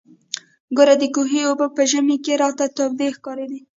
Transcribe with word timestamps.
ګوره 0.75 0.95
د 1.01 1.03
کوهي 1.15 1.41
اوبه 1.47 1.67
په 1.75 1.81
ژمي 1.91 2.17
کښې 2.25 2.33
راته 2.41 2.65
تودې 2.77 3.07
ښکارېږي. 3.15 3.59